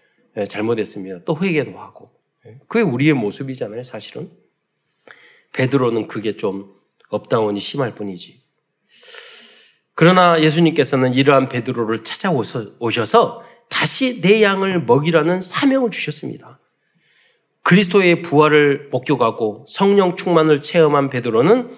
[0.49, 1.21] 잘못했습니다.
[1.25, 2.11] 또 회개도 하고.
[2.47, 4.31] 예, 그게 우리의 모습이잖아요, 사실은.
[5.53, 6.73] 베드로는 그게 좀
[7.11, 8.43] up down이 심할 뿐이지.
[9.95, 16.59] 그러나 예수님께서는 이러한 베드로를 찾아오셔서 다시 내 양을 먹이라는 사명을 주셨습니다.
[17.63, 21.71] 그리스도의 부활을 목격하고 성령 충만을 체험한 베드로는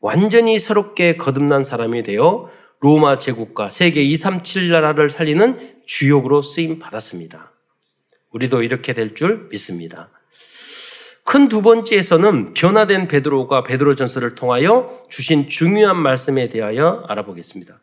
[0.00, 7.49] 완전히 새롭게 거듭난 사람이 되어 로마 제국과 세계 237 나라를 살리는 주역으로 쓰임 받았습니다.
[8.32, 10.10] 우리도 이렇게 될 줄 믿습니다.
[11.24, 17.78] 큰 두 번째에서는 변화된 베드로가 베드로 전서를 통하여 주신 중요한 말씀에 대하여 알아보겠습니다.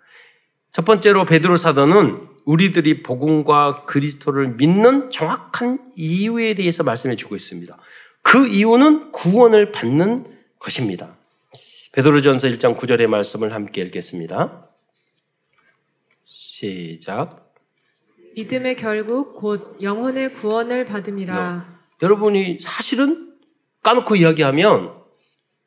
[0.74, 7.78] 첫 번째로 베드로 사도는 우리들이 복음과 그리스도를 믿는 정확한 이유에 대해서 말씀해 주고 있습니다.
[8.22, 10.26] 그 이유는 구원을 받는
[10.60, 11.16] 것입니다.
[11.94, 14.70] 베드로전서 1장 9절의 말씀을 함께 읽겠습니다.
[16.26, 17.47] 시작.
[18.38, 21.56] 믿음의 결국 곧 영혼의 구원을 받음이라.
[21.56, 21.78] 네.
[22.04, 23.36] 여러분이 사실은
[23.82, 24.94] 까놓고 이야기하면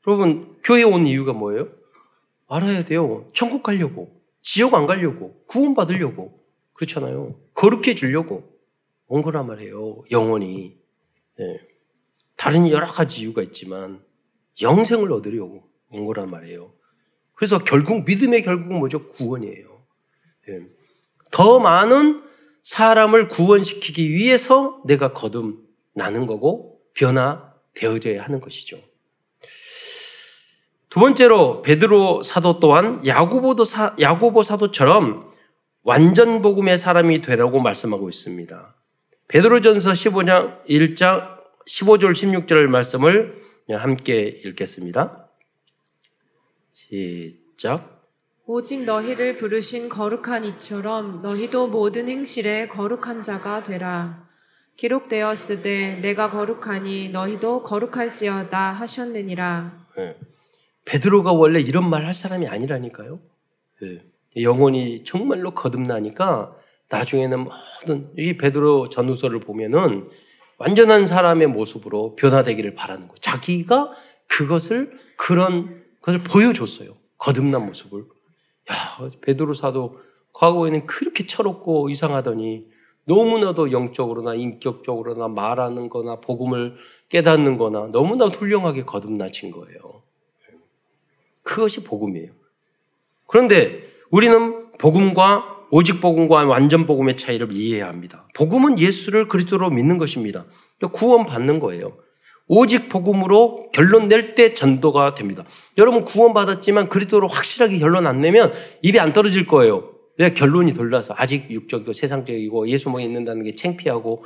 [0.07, 1.69] 여러분 교회 온 이유가 뭐예요?
[2.49, 3.27] 알아야 돼요.
[3.35, 6.41] 천국 가려고, 지옥 안 가려고, 구원 받으려고
[6.75, 7.29] 그렇잖아요.
[7.55, 8.57] 거룩해 지려고
[9.09, 10.05] 온 거란 말이에요.
[10.13, 10.79] 영혼이
[11.39, 11.59] 네.
[12.37, 14.01] 다른 여러 가지 이유가 있지만
[14.63, 16.73] 영생을 얻으려고 온 거란 말이에요.
[17.35, 19.09] 그래서 결국 믿음의 결국은 뭐죠?
[19.09, 19.67] 구원이에요.
[20.47, 20.61] 네.
[21.33, 22.30] 더 많은
[22.63, 28.79] 사람을 구원시키기 위해서 내가 거듭나는 거고 변화되어져야 하는 것이죠.
[30.89, 35.29] 두 번째로 베드로 사도 또한 야고보도 사, 야고보 사도처럼
[35.83, 38.75] 완전 복음의 사람이 되라고 말씀하고 있습니다.
[39.29, 43.39] 베드로전서 15장 1장 15절 16절 말씀을
[43.71, 45.29] 함께 읽겠습니다.
[46.73, 48.00] 시작.
[48.53, 54.27] 오직 너희를 부르신 거룩한 이처럼 너희도 모든 행실에 거룩한 자가 되라.
[54.77, 59.87] 기록되었으되 내가 거룩하니 너희도 거룩할지어다 하셨느니라.
[59.97, 60.17] 네.
[60.85, 63.21] 베드로가 원래 이런 말 할 사람이 아니라니까요.
[63.83, 64.03] 네.
[64.43, 66.57] 영혼이 정말로 거듭나니까
[66.89, 67.47] 나중에는
[67.83, 70.09] 모든 이 베드로 전후서를 보면은
[70.59, 73.15] 완전한 사람의 모습으로 변화되기를 바라는 거.
[73.21, 73.93] 자기가
[74.27, 76.97] 그것을 그런 것을 보여줬어요.
[77.17, 78.07] 거듭난 모습을.
[78.71, 79.99] 야, 베드로 사도
[80.33, 82.67] 과거에는 그렇게 철없고 이상하더니
[83.05, 86.77] 너무나도 영적으로나 인격적으로나 말하는 거나 복음을
[87.09, 90.03] 깨닫는 거나 너무나 훌륭하게 거듭나친 거예요.
[91.43, 92.31] 그것이 복음이에요.
[93.27, 98.27] 그런데 우리는 복음과 오직 복음과 완전 복음의 차이를 이해해야 합니다.
[98.35, 100.45] 복음은 예수를 그리스도로 믿는 것입니다.
[100.93, 101.97] 구원 받는 거예요.
[102.53, 105.45] 오직 복음으로 결론 낼 때 전도가 됩니다.
[105.79, 109.89] 여러분 구원받았지만 그리스도로 확실하게 결론 안 내면 입이 안 떨어질 거예요.
[110.19, 114.25] 왜 결론이 덜 나서 아직 육적이고 세상적이고 예수 믿는다는 게 창피하고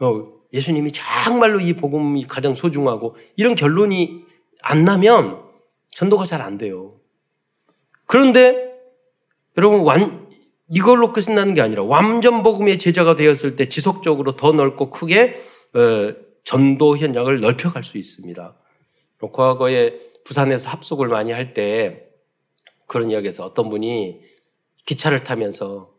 [0.00, 4.22] 어, 예수님이 정말로 이 복음이 가장 소중하고 이런 결론이
[4.62, 5.42] 안 나면
[5.90, 6.94] 전도가 잘 안 돼요.
[8.06, 8.72] 그런데
[9.58, 10.26] 여러분 완
[10.70, 15.34] 이걸로 끝이 나는 게 아니라 완전 복음의 제자가 되었을 때 지속적으로 더 넓고 크게
[15.74, 18.56] 어, 전도 현장을 넓혀갈 수 있습니다.
[19.32, 22.04] 과거에 부산에서 합숙을 많이 할 때
[22.86, 24.20] 그런 이야기에서 어떤 분이
[24.86, 25.92] 기차를 타면서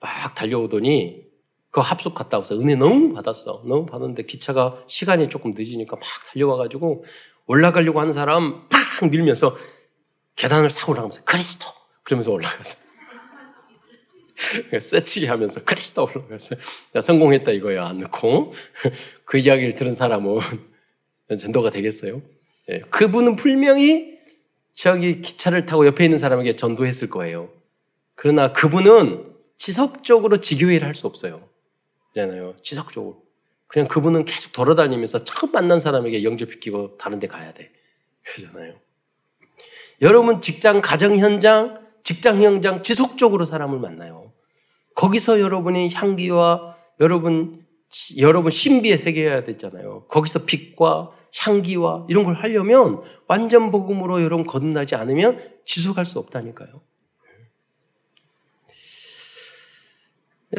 [0.00, 1.26] 막 달려오더니
[1.70, 3.64] 그 합숙 갔다 와서 은혜 너무 받았어.
[3.66, 7.04] 너무 받았는데 기차가 시간이 조금 늦으니까 막 달려와가지고
[7.46, 9.54] 올라가려고 하는 사람 팍 밀면서
[10.36, 11.66] 계단을 사 올라가면서 그리스도
[12.02, 12.85] 그러면서 올라갔어.
[14.80, 16.58] 쎄치게 하면서 그리스도 올라갔어요.
[17.00, 18.52] 성공했다 이거야 안 넣고
[19.24, 20.38] 그 이야기를 들은 사람은
[21.40, 22.22] 전도가 되겠어요.
[22.70, 24.16] 예, 그분은 분명히
[24.74, 27.50] 저기 기차를 타고 옆에 있는 사람에게 전도했을 거예요.
[28.14, 31.48] 그러나 그분은 지속적으로 지교회를 할 수 없어요.
[32.12, 32.56] 그잖아요.
[32.62, 33.22] 지속적으로.
[33.66, 37.70] 그냥 그분은 계속 돌아다니면서 처음 만난 사람에게 영접시키고 다른 데 가야 돼.
[38.22, 38.74] 그러잖아요.
[40.02, 44.25] 여러분 직장, 가정 현장, 직장 현장 지속적으로 사람을 만나요.
[44.96, 47.64] 거기서 여러분이 향기와 여러분
[48.18, 50.06] 여러분 신비의 세계여야 되잖아요.
[50.08, 56.80] 거기서 빛과 향기와 이런 걸 하려면 완전 복음으로 여러분 거듭나지 않으면 지속할 수 없다니까요.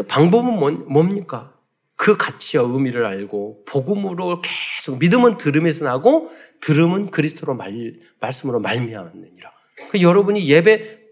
[0.08, 1.54] 방법은 뭡니까?
[1.96, 6.30] 그 가치와 의미를 알고 복음으로 계속 믿음은 들음에서 나고
[6.62, 9.52] 들음은 그리스도로 말, 말씀으로 말미암느니라.
[9.90, 11.07] 그 여러분이 예배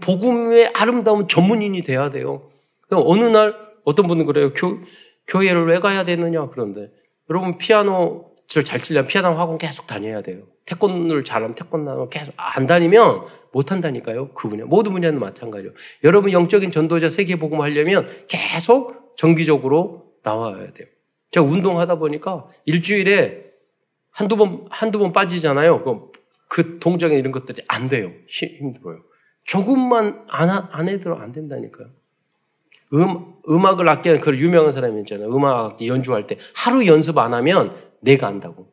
[0.00, 2.46] 복음의 아름다운 전문인이 돼야 돼요.
[2.90, 4.52] 어느 날 어떤 분은 그래요.
[4.52, 4.80] 교,
[5.26, 6.90] 교회를 왜 가야 되느냐 그런데
[7.30, 10.42] 여러분 피아노를 잘 치려면 피아노 학원 계속 다녀야 돼요.
[10.66, 14.32] 태권도를 잘하면 태권도 계속 안 다니면 못 한다니까요.
[14.32, 15.72] 그 분야 모든 분야는 마찬가지예요.
[16.04, 20.86] 여러분 영적인 전도자 세계 복음 하려면 계속 정기적으로 나와야 돼요.
[21.30, 23.42] 제가 운동하다 보니까 일주일에
[24.10, 25.82] 한두 번 한두 번 빠지잖아요.
[25.82, 26.12] 그,
[26.48, 28.12] 그 동작에 이런 것들이 안 돼요.
[28.28, 29.00] 힘들어요.
[29.44, 31.88] 조금만 안, 안 해도 안 된다니까요.
[32.94, 35.34] 음, 음악을 악기하는 그 유명한 사람이 있잖아요.
[35.34, 38.70] 음악 연주할 때 하루 연습 안 하면 내가 안다고.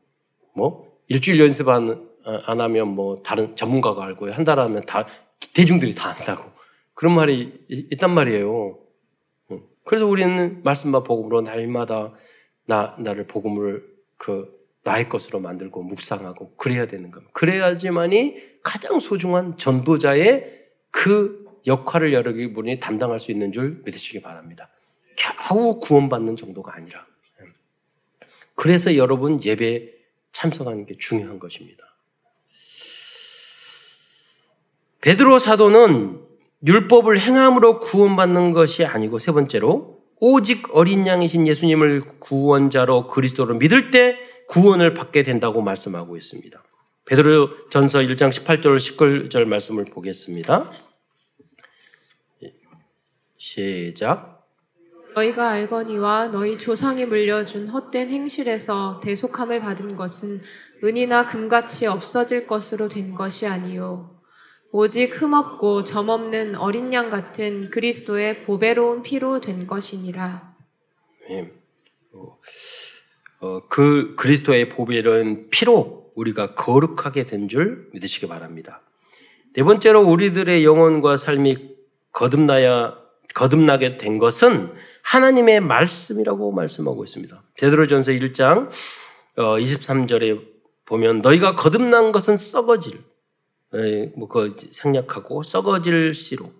[0.53, 4.33] 뭐 일주일 연습 안, 안 하면 뭐 다른 전문가가 알고요.
[4.33, 5.05] 한달 하면 다
[5.53, 6.49] 대중들이 다 안다고.
[6.93, 8.77] 그런 말이 있단 말이에요.
[9.85, 12.13] 그래서 우리는 말씀과 복음으로 날마다
[12.65, 13.83] 나, 나를 복음을
[14.17, 17.31] 그 나의 것으로 만들고 묵상하고 그래야 되는 겁니다.
[17.33, 20.58] 그래야지만이 가장 소중한 전도자의
[20.91, 24.69] 그 역할을 여러분이 담당할 수 있는 줄 믿으시기 바랍니다.
[25.15, 27.05] 겨우 구원받는 정도가 아니라.
[28.55, 29.89] 그래서 여러분 예배
[30.31, 31.83] 참석하는 게 중요한 것입니다.
[35.01, 36.21] 베드로 사도는
[36.65, 44.17] 율법을 행함으로 구원받는 것이 아니고 세 번째로 오직 어린 양이신 예수님을 구원자로 그리스도로 믿을 때
[44.49, 46.61] 구원을 받게 된다고 말씀하고 있습니다.
[47.09, 50.71] 베드로 전서 1장 18절 19절 말씀을 보겠습니다.
[53.35, 54.47] 시작.
[55.15, 60.41] 너희가 알거니와 너희 조상이 물려준 헛된 행실에서 대속함을 받은 것은
[60.83, 64.21] 은이나 금같이 없어질 것으로 된 것이 아니요
[64.71, 70.55] 오직 흠없고 점없는 어린 양 같은 그리스도의 보배로운 피로 된 것이니라.
[71.27, 71.53] 네.
[73.41, 78.81] 어, 그 그리스도의 보배로운 피로 우리가 거룩하게 된 줄 믿으시기 바랍니다.
[79.53, 81.75] 네 번째로 우리들의 영혼과 삶이
[82.11, 82.97] 거듭나야
[83.33, 87.41] 거듭나게 된 것은 하나님의 말씀이라고 말씀하고 있습니다.
[87.57, 88.69] 베드로전서 1장
[89.37, 90.41] 23절에 어,
[90.85, 92.99] 보면 너희가 거듭난 것은 썩어질
[94.15, 96.51] 뭐그 생략하고 썩어질 씨로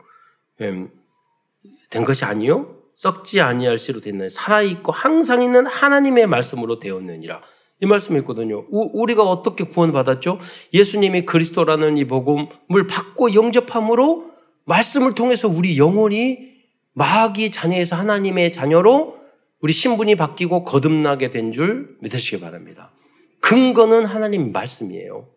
[0.58, 4.30] 된 것이 아니요 썩지 아니할 씨로 됐나요?
[4.30, 7.42] 살아 있고 항상 있는 하나님의 말씀으로 되었느니라.
[7.82, 8.66] 이 말씀이 있거든요.
[8.70, 10.40] 우리가 어떻게 구원받았죠?
[10.74, 14.32] 예수님이 그리스도라는 이 복음을 받고 영접함으로
[14.66, 16.50] 말씀을 통해서 우리 영혼이
[16.94, 19.18] 마귀 자녀에서 하나님의 자녀로
[19.62, 22.92] 우리 신분이 바뀌고 거듭나게 된 줄 믿으시기 바랍니다.
[23.40, 25.28] 근거는 하나님 말씀이에요.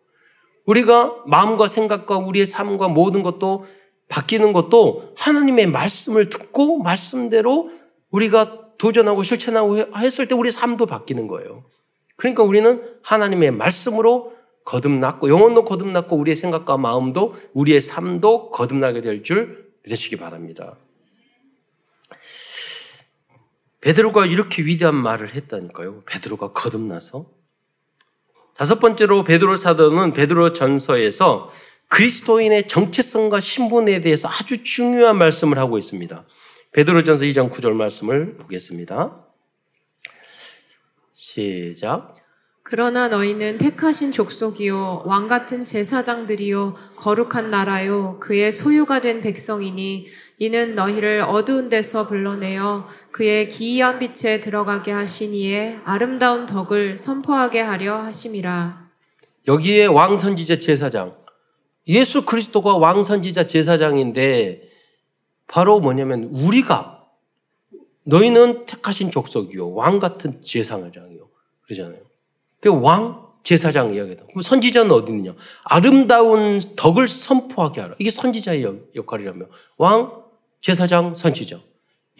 [0.65, 3.65] 우리가 마음과 생각과 우리의 삶과 모든 것도
[4.09, 7.71] 바뀌는 것도 하나님의 말씀을 듣고 말씀대로
[8.11, 11.63] 우리가 도전하고 실천하고 했을 때 우리 삶도 바뀌는 거예요.
[12.23, 14.33] 그러니까 우리는 하나님의 말씀으로
[14.63, 20.77] 거듭났고 영혼도 거듭났고 우리의 생각과 마음도 우리의 삶도 거듭나게 될 줄 믿으시기 바랍니다.
[23.81, 26.03] 베드로가 이렇게 위대한 말을 했다니까요.
[26.05, 27.29] 베드로가 거듭나서
[28.55, 31.49] 다섯 번째로 베드로 사도는 베드로 전서에서
[31.89, 36.25] 그리스도인의 정체성과 신분에 대해서 아주 중요한 말씀을 하고 있습니다.
[36.71, 39.32] 베드로전서 2장 9절 말씀을 보겠습니다.
[41.13, 42.13] 시작.
[42.63, 50.07] 그러나 너희는 택하신 족속이요 왕 같은 제사장들이요 거룩한 나라요 그의 소유가 된 백성이니
[50.39, 58.83] 이는 너희를 어두운 데서 불러내어 그의 기이한 빛에 들어가게 하시니에 아름다운 덕을 선포하게 하려 하심이라.
[59.47, 61.11] 여기에 왕 선지자 제사장
[61.87, 64.61] 예수 그리스도가 왕 선지자 제사장인데
[65.47, 66.92] 바로 뭐냐면 우리가
[68.05, 71.29] 너희는 택하신 족속이요 왕 같은 제사장이요
[71.63, 72.01] 그러잖아요.
[72.59, 74.25] 그왕 제사장 이야기다.
[74.27, 75.35] 그럼 선지자는 어디 있느냐?
[75.63, 77.95] 아름다운 덕을 선포하게 하라.
[77.99, 79.45] 이게 선지자의 역할이라며.
[79.77, 80.23] 왕,
[80.61, 81.59] 제사장, 선지자.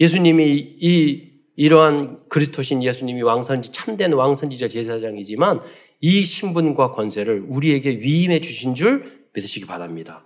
[0.00, 5.60] 예수님이 이 이러한 그리스도신 예수님이 왕선지 참된 왕선지자 제사장이지만
[6.00, 10.24] 이 신분과 권세를 우리에게 위임해 주신 줄 믿으시기 바랍니다.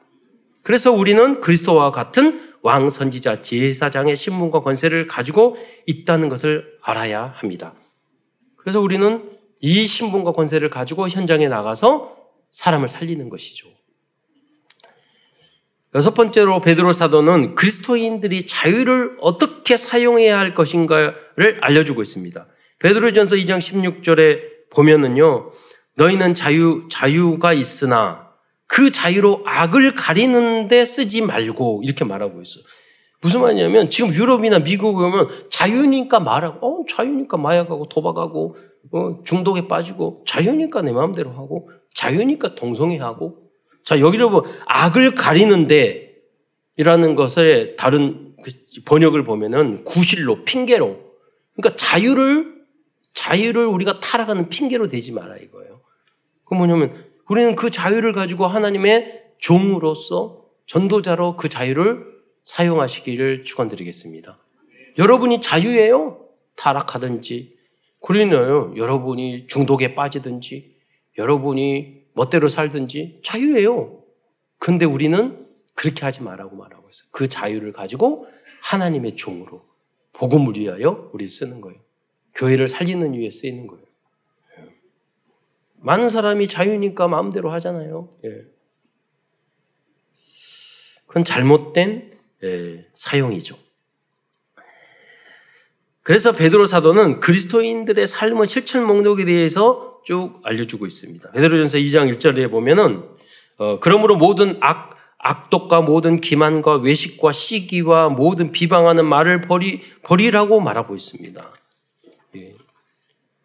[0.69, 7.73] 그래서 우리는 그리스도와 같은 왕 선지자 제사장의 신분과 권세를 가지고 있다는 것을 알아야 합니다.
[8.55, 12.19] 그래서 우리는 이 신분과 권세를 가지고 현장에 나가서
[12.53, 13.67] 사람을 살리는 것이죠.
[15.95, 22.47] 여섯 번째로 베드로 사도는 그리스도인들이 자유를 어떻게 사용해야 할 것인가를 알려주고 있습니다.
[22.79, 25.51] 베드로전서 2장 16절에 보면은요,
[25.95, 28.28] 너희는 자유 자유가 있으나
[28.69, 32.63] 그 자유로 악을 가리는데 쓰지 말고 이렇게 말하고 있어요.
[33.21, 38.57] 무슨 말이냐면 지금 유럽이나 미국에 오면 자유니까 말하고, 어 자유니까 마약하고 도박하고
[38.93, 43.39] 어, 중독에 빠지고 자유니까 내 마음대로 하고 자유니까 동성애하고
[43.85, 46.15] 자 여기를 보 악을 가리는데
[46.77, 48.51] 이라는 것의 다른 그
[48.85, 50.97] 번역을 보면은 구실로 핑계로
[51.57, 52.59] 그러니까 자유를
[53.15, 55.81] 자유를 우리가 타락하는 핑계로 되지 마라 이거예요.
[56.45, 62.07] 그 뭐냐면 우리는 그 자유를 가지고 하나님의 종으로서 전도자로 그 자유를
[62.45, 64.39] 사용하시기를 축원드리겠습니다.
[64.99, 66.27] 여러분이 자유예요.
[66.57, 67.57] 타락하든지
[68.01, 70.77] 그러나요 여러분이 중독에 빠지든지
[71.19, 74.03] 여러분이 멋대로 살든지 자유예요.
[74.59, 77.09] 근데 우리는 그렇게 하지 말라고 말하고 있어요.
[77.13, 78.27] 그 자유를 가지고
[78.63, 79.65] 하나님의 종으로
[80.13, 81.79] 복음을 위하여 우리 쓰는 거예요.
[82.35, 83.85] 교회를 살리는 위해 쓰이는 거예요.
[85.81, 88.11] 많은 사람이 자유니까 마음대로 하잖아요.
[88.25, 88.43] 예.
[91.07, 92.13] 그건 잘못된
[92.45, 93.57] 예, 사용이죠.
[96.03, 101.33] 그래서 베드로 사도는 그리스도인들의 삶의 실천 목록에 대해서 쭉 알려주고 있습니다.
[101.33, 103.05] 베드로전서 2장 1절에 보면은
[103.59, 110.95] 어, 그러므로 모든 악 악독과 모든 기만과 외식과 시기와 모든 비방하는 말을 버리 버리라고 말하고
[110.95, 111.53] 있습니다.
[112.37, 112.55] 예.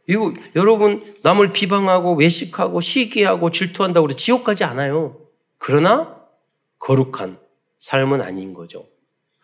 [0.08, 5.18] 이거 여러분 남을 비방하고 외식하고 시기하고 질투한다고 그래 지옥 가지 않아요.
[5.58, 6.18] 그러나
[6.80, 7.38] 거룩한
[7.80, 8.86] 삶은 아닌 거죠.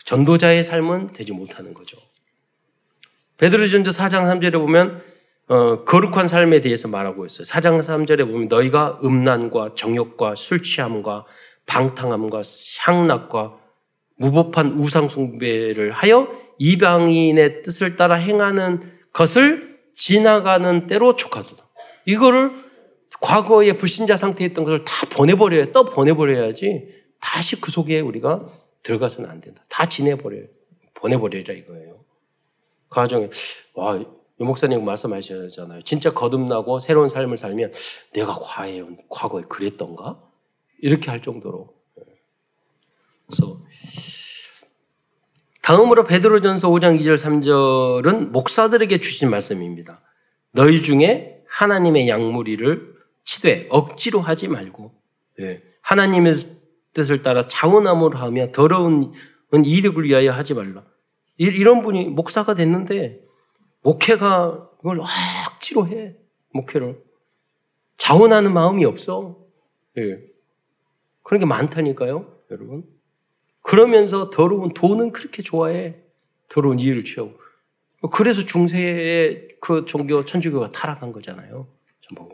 [0.05, 1.97] 전도자의 삶은 되지 못하는 거죠.
[3.37, 5.01] 베드로전서 4장 3절에 보면
[5.47, 7.43] 어, 거룩한 삶에 대해서 말하고 있어요.
[7.43, 11.25] 4장 3절에 보면 너희가 음란과 정욕과 술 취함과
[11.65, 12.41] 방탕함과
[12.81, 13.57] 향락과
[14.17, 18.81] 무법한 우상 숭배를 하여 이방인의 뜻을 따라 행하는
[19.13, 19.68] 것을
[19.99, 21.67] 지나가는 때로 촉하도다.
[22.05, 22.51] 이거를
[23.19, 26.87] 과거의 불신자 상태에 있던 것을 다 보내버려야, 떠 보내버려야지
[27.19, 28.47] 다시 그 속에 우리가
[28.81, 29.61] 들어가서는 안 된다.
[29.67, 30.45] 다 지내버려요.
[30.93, 31.99] 보내버리라 이거예요.
[32.87, 33.29] 그 와중에
[33.73, 35.81] 와, 유 목사님 말씀하셨잖아요.
[35.81, 37.73] 진짜 거듭나고 새로운 삶을 살면
[38.13, 40.23] 내가 과연 과거에 그랬던가?
[40.81, 41.73] 이렇게 할 정도로.
[43.27, 43.61] 그래서
[45.69, 50.01] 다음으로 베드로전서 5장 2절 3절은 목사들에게 주신 말씀입니다.
[50.51, 54.91] 너희 중에 하나님의 양무리를 치되 억지로 하지 말고
[55.41, 56.33] 예, 하나님의
[56.93, 59.11] 뜻을 따라 자원함으로 하며 더러운
[59.53, 60.83] 이득을 위하여 하지 말라.
[61.37, 63.21] 이런 분이 목사가 됐는데
[63.83, 65.01] 목회가 그걸
[65.51, 66.15] 억지로 해.
[66.51, 66.99] 목회를.
[67.97, 69.37] 자원하는 마음이 없어.
[69.99, 70.17] 예.
[71.21, 72.85] 그런 게 많다니까요, 여러분.
[73.69, 75.93] 그러면서 더러운 돈은 그렇게 좋아해.
[76.47, 77.33] 더러운 이해를 취하고.
[78.11, 81.67] 그래서 중세의 그 종교, 천주교가 타락한 거잖아요.
[82.01, 82.27] 전부.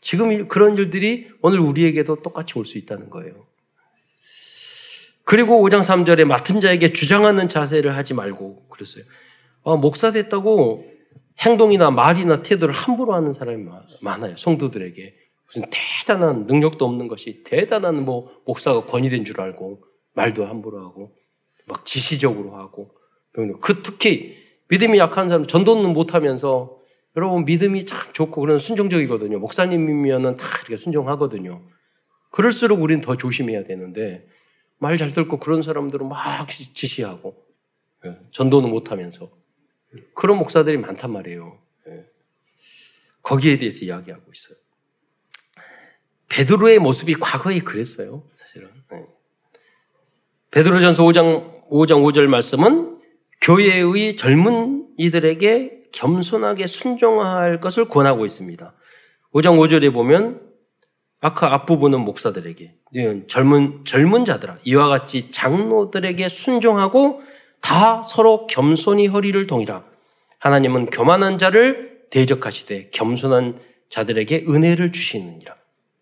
[0.00, 3.34] 지금 그런 일들이 오늘 우리에게도 똑같이 올 수 있다는 거예요.
[5.24, 9.02] 그리고 5장 3절에 맡은 자에게 주장하는 자세를 하지 말고 그랬어요.
[9.64, 10.86] 아, 목사 됐다고
[11.40, 13.64] 행동이나 말이나 태도를 함부로 하는 사람이
[14.02, 14.36] 많아요.
[14.36, 15.16] 성도들에게.
[15.46, 21.14] 무슨 대단한 능력도 없는 것이 대단한 뭐 목사가 권위된 줄 알고 말도 함부로 하고
[21.66, 22.94] 막 지시적으로 하고
[23.60, 24.36] 그 특히
[24.68, 26.78] 믿음이 약한 사람 전도는 못하면서
[27.16, 29.38] 여러분 믿음이 참 좋고 그런 순종적이거든요.
[29.38, 31.62] 목사님이면은 다 이렇게 순종하거든요.
[32.30, 34.26] 그럴수록 우리는 더 조심해야 되는데
[34.78, 37.42] 말 잘 듣고 그런 사람들은 막 지시하고
[38.04, 39.30] 예, 전도는 못하면서
[40.14, 41.58] 그런 목사들이 많단 말이에요.
[41.88, 42.04] 예.
[43.22, 44.58] 거기에 대해서 이야기하고 있어요.
[46.28, 48.28] 베드로의 모습이 과거에 그랬어요.
[50.54, 53.00] 베드로전서 5장 5장 5절 말씀은
[53.40, 58.72] 교회의 젊은 이들에게 겸손하게 순종할 것을 권하고 있습니다.
[59.34, 60.42] 5장 5절에 보면
[61.20, 62.72] 아까 앞부분은 목사들에게
[63.26, 67.22] 젊은 젊은 자들아 이와 같이 장로들에게 순종하고
[67.60, 69.82] 다 서로 겸손히 허리를 동이라
[70.38, 75.56] 하나님은 교만한 자를 대적하시되 겸손한 자들에게 은혜를 주시느니라.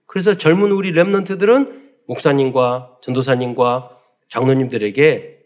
[0.07, 4.02] 그래서 젊은 우리 렘넌트들은 목사님과 전도사님과
[4.33, 5.41] 장로님들에게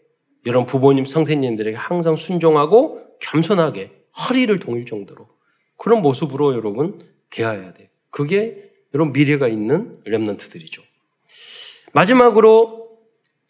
[0.45, 5.27] 이런 부모님, 선생님들에게 항상 순종하고 겸손하게 허리를 동일 정도로
[5.75, 7.89] 그런 모습으로 여러분 대해야 돼.
[8.09, 10.81] 그게 여러분 미래가 있는 렘넌트들이죠.
[11.91, 12.97] 마지막으로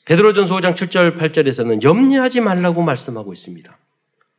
[0.06, 3.78] 베드로전서 5장 7절 8절에서는 염려하지 말라고 말씀하고 있습니다.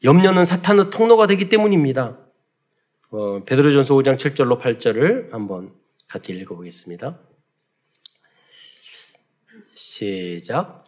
[0.02, 2.18] 염려는 사탄의 통로가 되기 때문입니다.
[3.10, 5.72] 어, 베드로전서 5장 7절로 8절을 한번
[6.08, 7.20] 같이 읽어보겠습니다.
[9.74, 10.87] 시작.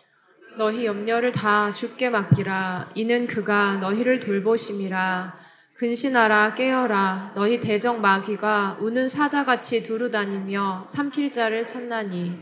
[0.56, 2.90] 너희 염려를 다 주께 맡기라.
[2.94, 5.38] 이는 그가 너희를 돌보심이라.
[5.74, 7.32] 근신하라 깨어라.
[7.34, 12.32] 너희 대적 마귀가 우는 사자같이 두루다니며 삼킬 자를 찾나니.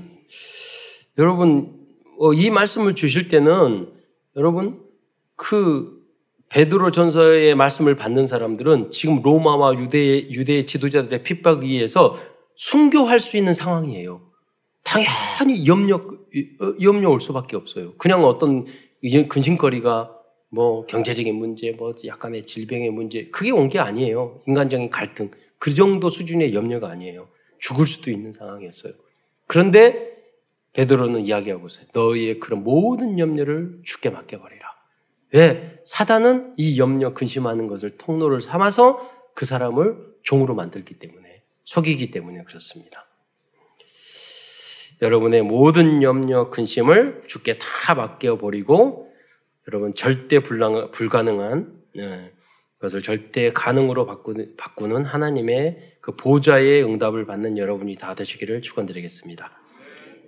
[1.18, 1.76] 여러분
[2.18, 3.92] 어, 이 말씀을 주실 때는
[4.36, 4.82] 여러분
[5.36, 5.98] 그
[6.48, 12.16] 베드로 전서의 말씀을 받는 사람들은 지금 로마와 유대 유대 지도자들의 핍박에 의해서
[12.56, 14.22] 순교할 수 있는 상황이에요.
[14.82, 16.17] 당연히 염려 어,
[16.82, 17.94] 염려 올 수밖에 없어요.
[17.96, 18.66] 그냥 어떤
[19.28, 20.14] 근심거리가
[20.50, 24.40] 뭐 경제적인 문제, 뭐 약간의 질병의 문제 그게 온 게 아니에요.
[24.46, 27.28] 인간적인 갈등 그 정도 수준의 염려가 아니에요.
[27.58, 28.92] 죽을 수도 있는 상황이었어요.
[29.46, 30.16] 그런데
[30.72, 31.86] 베드로는 이야기하고 있어요.
[31.92, 34.68] 너희의 그런 모든 염려를 죽게 맡겨버리라.
[35.34, 35.80] 왜?
[35.84, 39.00] 사단은 이 염려, 근심하는 것을 통로를 삼아서
[39.34, 43.07] 그 사람을 종으로 만들기 때문에, 속이기 때문에 그렇습니다.
[45.00, 49.08] 여러분의 모든 염려, 근심을 죽게 다 맡겨버리고,
[49.68, 52.32] 여러분 절대 불가능한 네,
[52.80, 54.06] 것을 절대 가능으로
[54.56, 59.50] 바꾸는 하나님의 그 보좌의 응답을 받는 여러분이 다 되시기를 축원드리겠습니다.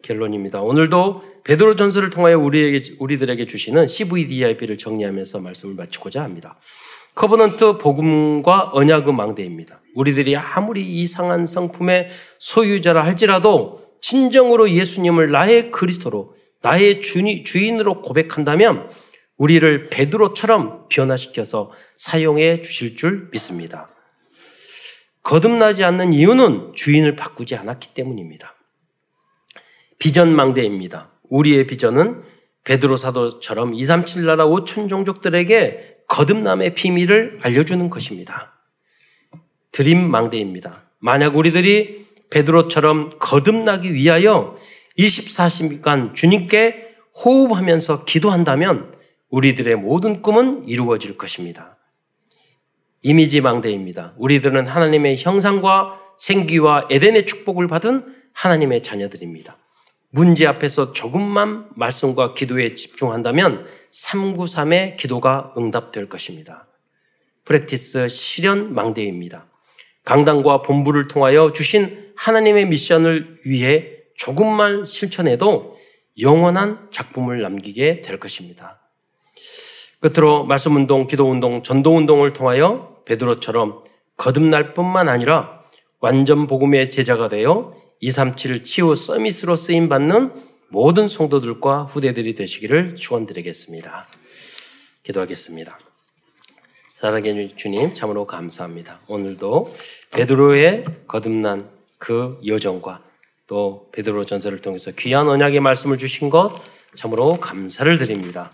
[0.03, 0.61] 결론입니다.
[0.63, 6.59] 오늘도 베드로 전서를 통하여 우리에게 우리들에게 주시는 CVDIP를 정리하면서 말씀을 마치고자 합니다.
[7.15, 9.81] Covenant 복음과 언약의 망대입니다.
[9.95, 12.09] 우리들이 아무리 이상한 성품의
[12.39, 18.89] 소유자라 할지라도 진정으로 예수님을 나의 그리스도로 나의 주인으로 고백한다면
[19.37, 23.89] 우리를 베드로처럼 변화시켜서 사용해 주실 줄 믿습니다.
[25.23, 28.55] 거듭나지 않는 이유는 주인을 바꾸지 않았기 때문입니다.
[29.99, 31.11] 비전망대입니다.
[31.29, 32.23] 우리의 비전은
[32.65, 38.53] 베드로 사도처럼 237 나라 5천 종족들에게 거듭남의 비밀을 알려주는 것입니다.
[39.73, 40.83] 드림망대입니다.
[40.99, 44.57] 만약 우리들이 베드로처럼 거듭나기 위하여
[44.99, 48.95] 24시간 주님께 호흡하면서 기도한다면
[49.31, 51.77] 우리들의 모든 꿈은 이루어질 것입니다.
[53.03, 54.15] 이미지 망대입니다.
[54.19, 59.57] 우리들은 하나님의 형상과 생기와 에덴의 축복을 받은 하나님의 자녀들입니다.
[60.11, 66.67] 문제 앞에서 조금만 말씀과 기도에 집중한다면 393의 기도가 응답될 것입니다.
[67.45, 69.47] 프랙티스 실현 망대입니다.
[70.05, 75.79] 강단과 본부를 통하여 주신 하나님의 미션을 위해 조금만 실천해도
[76.21, 78.79] 영원한 작품을 남기게 될 것입니다.
[80.01, 83.85] 끝으로 말씀 운동, 기도 운동, 전도 운동을 통하여 베드로처럼
[84.19, 85.63] 거듭날 뿐만 아니라
[86.01, 90.35] 완전 복음의 제자가 되어 237 치유 서밋으로 쓰임 받는
[90.69, 94.07] 모든 성도들과 후대들이 되시기를 축원드리겠습니다.
[95.05, 95.79] 기도하겠습니다.
[96.95, 99.01] 사랑해 주님 참으로 감사합니다.
[99.09, 99.75] 오늘도
[100.13, 103.05] 베드로의 거듭난 그 여정과
[103.47, 106.51] 또 베드로 전설을 통해서 귀한 언약의 말씀을 주신 것
[106.97, 108.53] 참으로 감사를 드립니다.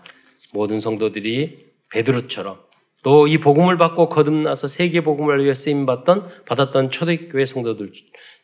[0.53, 2.59] 모든 성도들이 베드로처럼
[3.03, 7.93] 또 이 복음을 받고 거듭나서 세계 복음을 위해 쓰임 받던 받았던 초대교회 성도들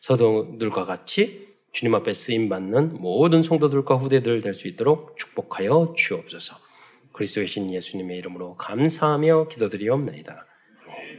[0.00, 6.56] 성도들과 같이 주님 앞에 쓰임 받는 모든 성도들과 후대들 될 수 있도록 축복하여 주옵소서.
[7.12, 10.46] 그리스도의 신 예수님의 이름으로 감사하며 기도드리옵나이다.